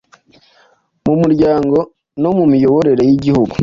[1.05, 1.77] mu muryango
[2.21, 3.55] no mu miyoborere y’Igihugu.